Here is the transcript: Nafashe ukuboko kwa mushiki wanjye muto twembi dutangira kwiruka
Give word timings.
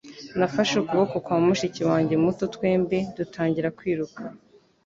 Nafashe 0.39 0.73
ukuboko 0.77 1.15
kwa 1.25 1.37
mushiki 1.45 1.81
wanjye 1.89 2.15
muto 2.23 2.43
twembi 2.55 2.97
dutangira 3.17 3.69
kwiruka 3.77 4.21